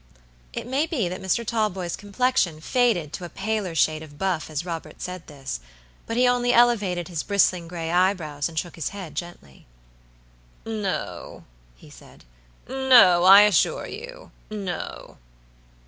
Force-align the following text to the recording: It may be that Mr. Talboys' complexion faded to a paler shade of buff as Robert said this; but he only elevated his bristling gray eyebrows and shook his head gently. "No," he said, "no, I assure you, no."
It 0.51 0.65
may 0.65 0.87
be 0.87 1.07
that 1.07 1.21
Mr. 1.21 1.45
Talboys' 1.45 1.95
complexion 1.95 2.59
faded 2.59 3.13
to 3.13 3.23
a 3.23 3.29
paler 3.29 3.75
shade 3.75 4.01
of 4.01 4.17
buff 4.17 4.49
as 4.49 4.65
Robert 4.65 4.99
said 4.99 5.27
this; 5.27 5.59
but 6.07 6.17
he 6.17 6.27
only 6.27 6.51
elevated 6.53 7.07
his 7.07 7.21
bristling 7.21 7.67
gray 7.67 7.91
eyebrows 7.91 8.49
and 8.49 8.57
shook 8.57 8.73
his 8.77 8.89
head 8.89 9.13
gently. 9.13 9.67
"No," 10.65 11.43
he 11.75 11.91
said, 11.91 12.23
"no, 12.67 13.25
I 13.25 13.41
assure 13.41 13.85
you, 13.85 14.31
no." 14.49 15.17